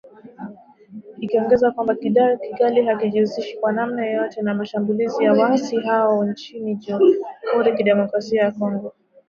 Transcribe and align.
Ikiongezea 1.23 1.71
kwamba 1.71 1.95
“Kigali 2.43 2.85
haijihusishi 2.85 3.57
kwa 3.57 3.71
namna 3.71 4.05
yoyote 4.05 4.41
na 4.41 4.53
mashambulizi 4.55 5.23
ya 5.23 5.33
waasi 5.33 5.77
hao 5.77 6.25
nchini 6.25 6.75
Jamhuri 6.75 7.21
ya 7.69 7.75
Kidemokrasia 7.75 8.41
ya 8.41 8.51
Kongo" 8.51 8.93